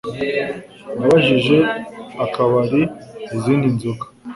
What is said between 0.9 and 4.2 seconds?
Nabajije akabari izindi nzoga